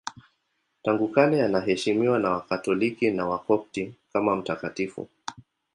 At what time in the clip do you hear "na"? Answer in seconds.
2.19-2.29, 3.11-3.25